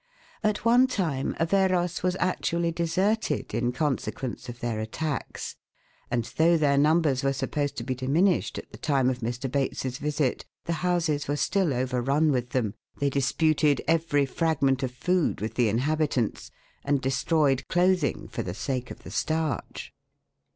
At 0.43 0.65
one 0.65 0.87
time 0.87 1.35
Aveyros 1.39 2.01
was 2.01 2.17
actually 2.19 2.71
deserted 2.71 3.53
in 3.53 3.71
consequence 3.71 4.49
of 4.49 4.59
their 4.59 4.79
attacks, 4.79 5.57
and 6.09 6.23
though 6.37 6.57
their 6.57 6.75
numbers 6.75 7.23
were 7.23 7.31
supposed 7.33 7.77
to 7.77 7.83
be 7.83 7.93
diminished 7.93 8.57
at 8.57 8.71
the 8.71 8.79
time 8.79 9.11
of 9.11 9.19
Mr. 9.19 9.47
Bates's 9.47 9.99
visit, 9.99 10.43
the 10.65 10.73
houses 10.81 11.27
were 11.27 11.35
still 11.35 11.71
overrun 11.71 12.31
with 12.31 12.49
them, 12.49 12.73
they 12.97 13.11
disputed 13.11 13.83
every 13.87 14.25
fragment 14.25 14.81
of 14.81 14.89
food 14.91 15.39
with 15.39 15.53
the 15.53 15.69
inhabitants, 15.69 16.49
and 16.83 16.99
destroyed 16.99 17.67
clothing 17.67 18.27
for 18.27 18.41
the 18.41 18.55
sake 18.55 18.89
of 18.89 19.03
the 19.03 19.11
starch. 19.11 19.93